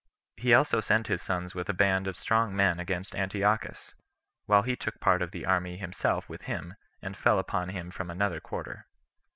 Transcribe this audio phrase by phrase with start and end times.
[0.37, 3.93] He also sent his sons with a band of strong men against Antiochus,
[4.47, 8.09] while he took part of the army himself with him, and fell upon him from
[8.09, 8.87] another quarter.